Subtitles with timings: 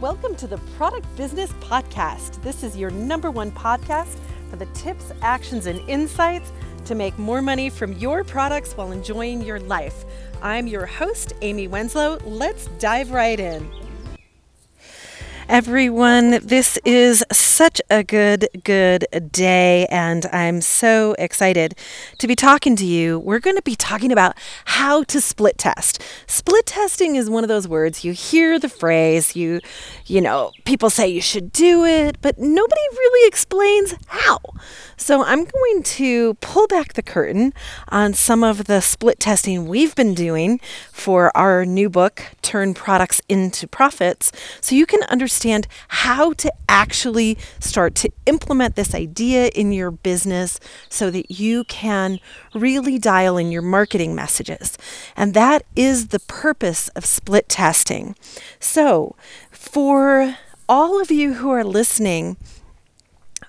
[0.00, 2.42] Welcome to the Product Business Podcast.
[2.42, 4.18] This is your number one podcast
[4.50, 6.52] for the tips, actions, and insights
[6.84, 10.04] to make more money from your products while enjoying your life.
[10.42, 12.20] I'm your host, Amy Wenslow.
[12.26, 13.70] Let's dive right in
[15.48, 16.40] everyone.
[16.42, 21.76] This is such a good, good day, and I'm so excited
[22.18, 23.20] to be talking to you.
[23.20, 26.02] We're going to be talking about how to split test.
[26.26, 29.60] Split testing is one of those words you hear the phrase, you,
[30.06, 34.40] you know, people say you should do it, but nobody really explains how.
[34.96, 37.52] So I'm going to pull back the curtain
[37.88, 40.58] on some of the split testing we've been doing
[40.92, 46.50] for our new book, Turn Products into Profits, so you can understand understand how to
[46.66, 52.18] actually start to implement this idea in your business so that you can
[52.54, 54.78] really dial in your marketing messages.
[55.14, 58.16] And that is the purpose of split testing.
[58.58, 59.14] So,
[59.50, 60.36] for
[60.68, 62.36] all of you who are listening,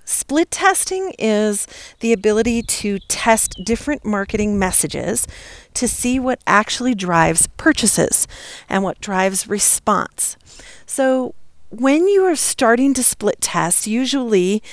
[0.04, 1.68] Split testing is
[2.00, 5.28] the ability to test different marketing messages
[5.74, 8.26] to see what actually drives purchases
[8.70, 10.38] and what drives response.
[10.86, 11.36] So,
[11.70, 14.64] when you are starting to split test, usually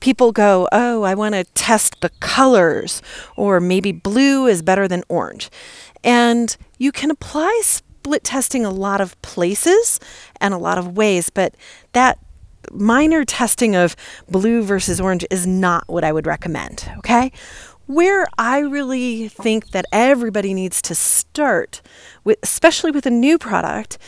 [0.00, 3.00] people go, Oh, I want to test the colors,
[3.36, 5.50] or maybe blue is better than orange.
[6.04, 10.00] And you can apply split testing a lot of places
[10.40, 11.54] and a lot of ways, but
[11.92, 12.18] that
[12.70, 13.96] minor testing of
[14.28, 17.32] blue versus orange is not what I would recommend, okay?
[17.86, 21.82] Where I really think that everybody needs to start,
[22.24, 23.98] with, especially with a new product,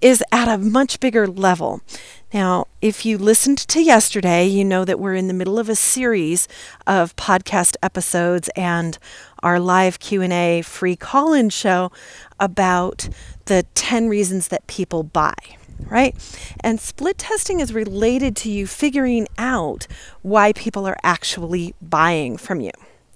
[0.00, 1.80] is at a much bigger level.
[2.32, 5.76] Now, if you listened to yesterday, you know that we're in the middle of a
[5.76, 6.48] series
[6.86, 8.98] of podcast episodes and
[9.42, 11.92] our live Q&A free call-in show
[12.40, 13.08] about
[13.46, 15.34] the 10 reasons that people buy
[15.88, 16.14] right?
[16.60, 19.86] And split testing is related to you figuring out
[20.22, 22.70] why people are actually buying from you.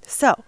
[0.07, 0.45] So,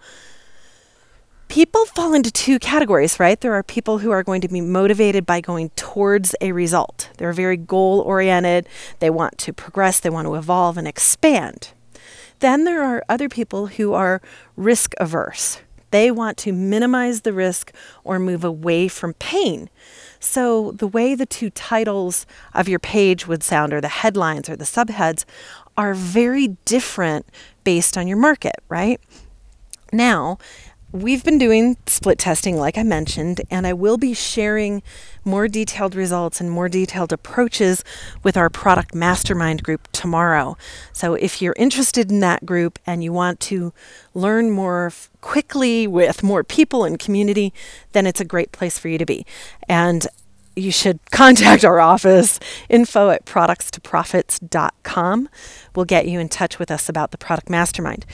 [1.53, 3.39] people fall into two categories, right?
[3.39, 7.11] There are people who are going to be motivated by going towards a result.
[7.17, 11.69] They're very goal oriented, they want to progress, they want to evolve and expand.
[12.39, 14.19] Then there are other people who are
[14.57, 15.59] risk averse.
[15.91, 17.71] They want to minimize the risk
[18.03, 19.69] or move away from pain.
[20.19, 22.25] So, the way the two titles
[22.55, 25.23] of your page would sound, or the headlines or the subheads,
[25.77, 27.27] are very different
[27.63, 28.99] based on your market, right?
[29.91, 30.39] Now,
[30.93, 34.83] We've been doing split testing, like I mentioned, and I will be sharing
[35.25, 37.83] more detailed results and more detailed approaches
[38.21, 40.55] with our product mastermind group tomorrow.
[40.91, 43.73] So, if you're interested in that group and you want to
[44.13, 47.51] learn more f- quickly with more people and community,
[47.93, 49.25] then it's a great place for you to be.
[49.67, 50.05] And
[50.55, 52.39] you should contact our office
[52.69, 55.29] info at productstoprofits.com.
[55.75, 58.05] We'll get you in touch with us about the product mastermind.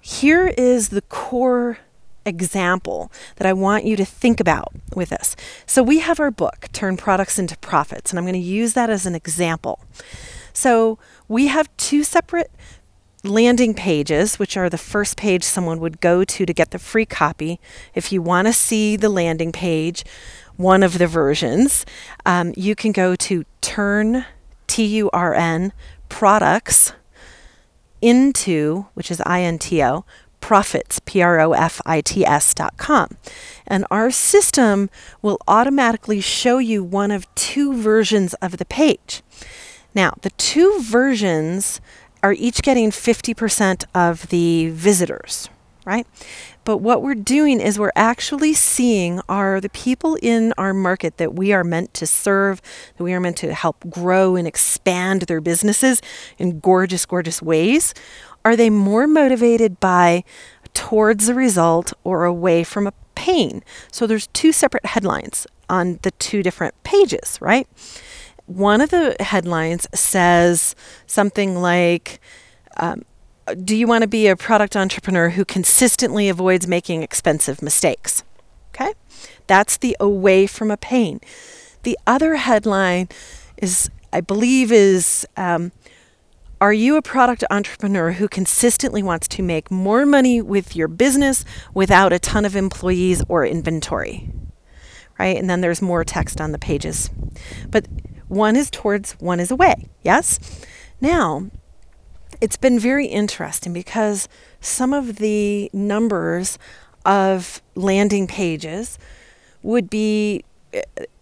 [0.00, 1.78] Here is the core
[2.26, 5.36] example that I want you to think about with this.
[5.66, 8.90] So, we have our book, Turn Products into Profits, and I'm going to use that
[8.90, 9.80] as an example.
[10.52, 10.98] So,
[11.28, 12.50] we have two separate
[13.22, 17.06] landing pages, which are the first page someone would go to to get the free
[17.06, 17.60] copy.
[17.94, 20.04] If you want to see the landing page,
[20.56, 21.84] one of the versions,
[22.24, 24.24] um, you can go to turn,
[24.66, 25.72] T U R N,
[26.08, 26.92] products
[28.00, 30.04] into, which is I N T O,
[30.46, 33.16] profits, P R O F I T S dot com.
[33.66, 34.90] And our system
[35.20, 39.24] will automatically show you one of two versions of the page.
[39.92, 41.80] Now, the two versions
[42.22, 45.48] are each getting 50% of the visitors,
[45.84, 46.06] right?
[46.66, 51.34] But what we're doing is we're actually seeing are the people in our market that
[51.34, 52.60] we are meant to serve,
[52.96, 56.02] that we are meant to help grow and expand their businesses
[56.38, 57.94] in gorgeous, gorgeous ways.
[58.46, 60.22] Are they more motivated by
[60.72, 63.64] towards a result or away from a pain?
[63.90, 67.66] So there's two separate headlines on the two different pages, right?
[68.46, 70.76] One of the headlines says
[71.08, 72.20] something like,
[72.76, 73.02] um,
[73.64, 78.22] Do you want to be a product entrepreneur who consistently avoids making expensive mistakes?
[78.72, 78.92] Okay,
[79.48, 81.18] that's the away from a pain.
[81.82, 83.08] The other headline
[83.56, 85.72] is, I believe, is um,
[86.60, 91.44] are you a product entrepreneur who consistently wants to make more money with your business
[91.74, 94.30] without a ton of employees or inventory?
[95.18, 95.36] Right?
[95.36, 97.10] And then there's more text on the pages.
[97.70, 97.86] But
[98.28, 99.88] one is towards, one is away.
[100.02, 100.40] Yes?
[101.00, 101.50] Now,
[102.40, 104.28] it's been very interesting because
[104.60, 106.58] some of the numbers
[107.04, 108.98] of landing pages
[109.62, 110.44] would be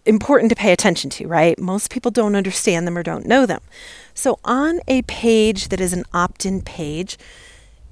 [0.05, 1.57] important to pay attention to, right?
[1.59, 3.61] Most people don't understand them or don't know them.
[4.13, 7.17] So, on a page that is an opt in page,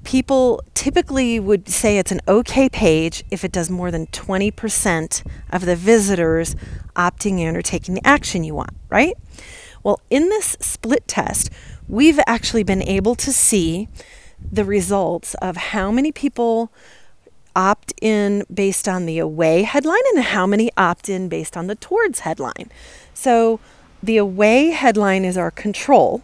[0.04, 5.65] people typically would say it's an okay page if it does more than 20% of
[5.65, 6.56] the visitors
[6.95, 9.15] opting in or taking the action you want, right?
[9.81, 11.50] Well, in this split test,
[11.88, 13.88] we've actually been able to see
[14.51, 16.71] the results of how many people
[17.55, 21.75] opt in based on the away headline and how many opt in based on the
[21.75, 22.71] towards headline.
[23.13, 23.59] So
[24.01, 26.23] the away headline is our control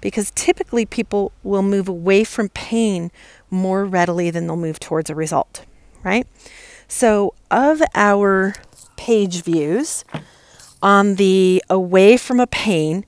[0.00, 3.10] because typically people will move away from pain
[3.50, 5.64] more readily than they'll move towards a result,
[6.02, 6.26] right?
[6.88, 8.54] So of our
[8.96, 10.04] page views
[10.82, 13.04] on the away from a pain,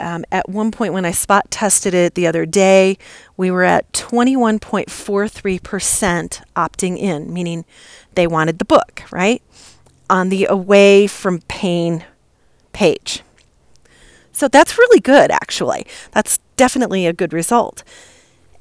[0.00, 2.96] um, at one point when I spot tested it the other day,
[3.36, 7.64] we were at 21.43% opting in, meaning
[8.14, 9.42] they wanted the book, right?
[10.08, 12.04] On the away from pain
[12.72, 13.22] page.
[14.32, 15.86] So that's really good, actually.
[16.12, 17.84] That's definitely a good result.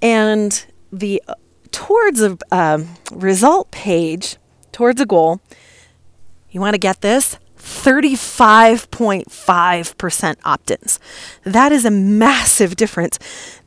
[0.01, 1.35] And the uh,
[1.71, 4.37] towards a um, result page,
[4.71, 5.39] towards a goal,
[6.51, 10.99] you want to get this 35.5% opt ins.
[11.43, 13.19] That is a massive difference.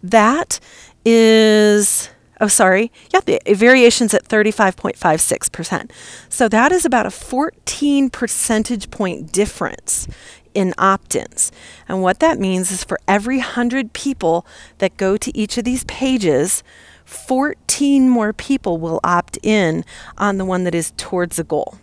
[0.02, 0.58] That
[1.04, 2.10] is,
[2.40, 5.90] oh, sorry, yeah, the variation's at 35.56%.
[6.28, 10.08] So that is about a 14 percentage point difference
[10.54, 11.50] in opt ins.
[11.88, 14.46] And what that means is for every 100 people
[14.78, 16.62] that go to each of these pages,
[17.04, 19.84] 14 more people will opt in
[20.16, 21.78] on the one that is towards the goal.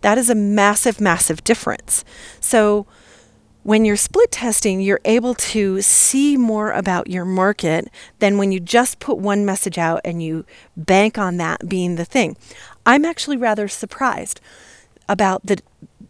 [0.00, 2.04] That is a massive, massive difference.
[2.40, 2.86] So,
[3.64, 8.60] when you're split testing, you're able to see more about your market than when you
[8.60, 10.46] just put one message out and you
[10.76, 12.36] bank on that being the thing.
[12.86, 14.40] I'm actually rather surprised
[15.08, 15.58] about the,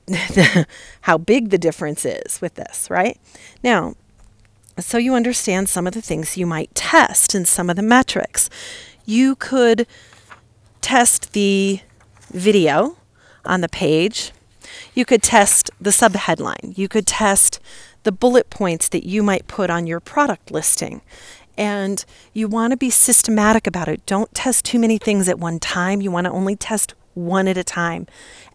[0.06, 0.66] the
[1.00, 3.18] how big the difference is with this, right?
[3.64, 3.94] Now,
[4.78, 8.48] so you understand some of the things you might test and some of the metrics.
[9.04, 9.86] You could
[10.80, 11.80] test the
[12.30, 12.97] video
[13.48, 14.32] on the page.
[14.94, 16.76] You could test the subheadline.
[16.76, 17.60] You could test
[18.04, 21.02] the bullet points that you might put on your product listing.
[21.56, 24.06] And you want to be systematic about it.
[24.06, 26.00] Don't test too many things at one time.
[26.00, 28.06] You want to only test one at a time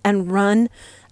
[0.05, 0.69] and run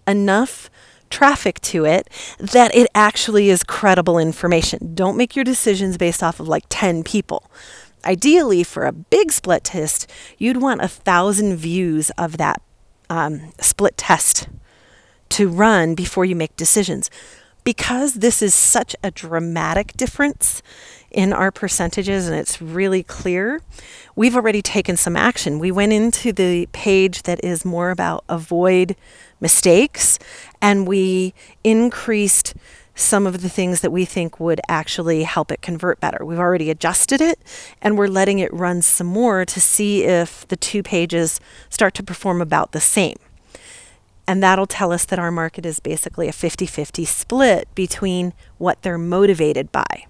[0.07, 0.69] enough
[1.09, 4.95] traffic to it that it actually is credible information.
[4.95, 7.51] Don't make your decisions based off of like 10 people.
[8.05, 12.61] Ideally, for a big split test, you'd want a thousand views of that
[13.11, 14.47] um, split test
[15.27, 17.09] to run before you make decisions.
[17.65, 20.63] Because this is such a dramatic difference
[21.11, 23.61] in our percentages and it's really clear,
[24.15, 25.59] we've already taken some action.
[25.59, 28.95] We went into the page that is more about avoid
[29.41, 30.17] mistakes
[30.61, 31.33] and we
[31.65, 32.55] increased
[33.01, 36.23] some of the things that we think would actually help it convert better.
[36.23, 37.39] We've already adjusted it
[37.81, 41.39] and we're letting it run some more to see if the two pages
[41.69, 43.17] start to perform about the same.
[44.27, 48.81] And that'll tell us that our market is basically a 50 50 split between what
[48.81, 50.05] they're motivated by.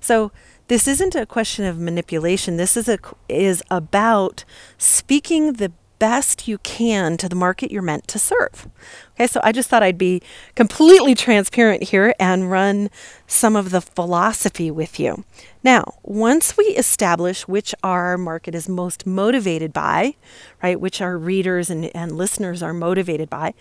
[0.00, 0.30] So,
[0.68, 2.58] this isn't a question of manipulation.
[2.58, 2.98] This is a
[3.28, 4.44] is about
[4.76, 8.68] speaking the best you can to the market you're meant to serve.
[9.14, 10.22] Okay, so I just thought I'd be
[10.54, 12.90] completely transparent here and run
[13.26, 15.24] some of the philosophy with you.
[15.62, 20.14] Now, once we establish which our market is most motivated by,
[20.62, 23.54] right, which our readers and, and listeners are motivated by,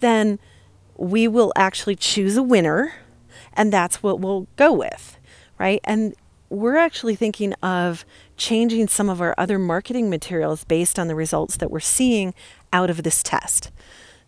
[0.00, 0.38] then
[0.96, 2.94] we will actually choose a winner
[3.52, 5.18] and that's what we'll go with,
[5.58, 5.80] right?
[5.84, 6.14] And
[6.48, 8.04] we're actually thinking of
[8.36, 12.34] changing some of our other marketing materials based on the results that we're seeing
[12.72, 13.70] out of this test.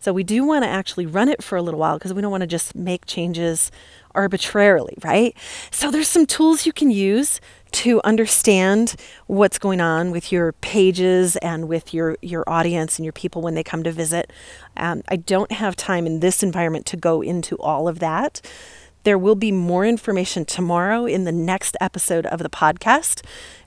[0.00, 2.30] So we do want to actually run it for a little while because we don't
[2.30, 3.72] want to just make changes
[4.14, 5.36] arbitrarily, right?
[5.70, 8.94] So there's some tools you can use to understand
[9.26, 13.54] what's going on with your pages and with your your audience and your people when
[13.54, 14.32] they come to visit.
[14.76, 18.40] Um, I don't have time in this environment to go into all of that.
[19.08, 23.24] There will be more information tomorrow in the next episode of the podcast.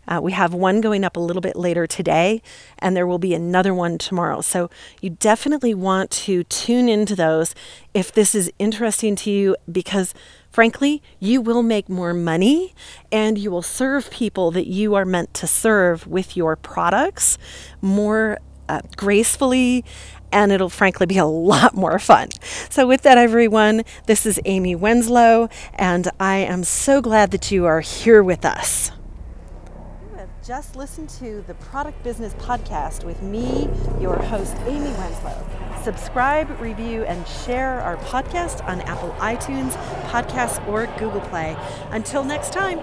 [0.08, 2.44] Uh, we have one going up a little bit later today,
[2.78, 4.42] and there will be another one tomorrow.
[4.42, 4.70] So
[5.02, 7.56] you definitely want to tune into those
[7.92, 10.14] if this is interesting to you because
[10.52, 12.76] frankly, you will make more money
[13.12, 17.40] and you will serve people that you are meant to serve with your products
[17.82, 18.38] more
[18.70, 19.84] uh, gracefully
[20.32, 22.30] and it'll frankly be a lot more fun.
[22.70, 27.66] So, with that, everyone, this is Amy Wenslow, and I am so glad that you
[27.66, 28.92] are here with us.
[30.12, 33.70] You have just listened to the Product Business Podcast with me,
[34.00, 35.84] your host, Amy Wenslow.
[35.84, 39.72] Subscribe, review, and share our podcast on Apple iTunes,
[40.10, 41.58] Podcasts, or Google Play.
[41.90, 42.80] Until next time,